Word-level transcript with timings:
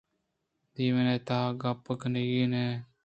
دیوانءِ 0.73 1.11
تہا 1.27 1.41
گپ 1.61 1.83
کنگئے 2.01 2.43
نہ 2.51 2.63
زانت 2.65 2.97